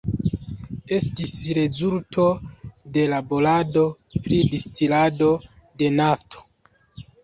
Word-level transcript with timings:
Estis 0.97 1.33
rezulto 1.57 2.25
de 2.97 3.05
laborado 3.15 3.87
pri 4.17 4.43
distilado 4.59 5.33
de 5.87 5.97
nafto. 6.05 6.49